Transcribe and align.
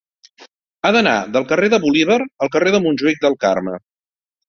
He 0.87 0.91
d'anar 0.95 1.13
del 1.35 1.45
carrer 1.53 1.71
de 1.75 1.81
Bolívar 1.85 2.19
al 2.47 2.53
carrer 2.57 2.75
de 2.79 2.83
Montjuïc 2.89 3.25
del 3.29 3.41
Carme. 3.47 3.81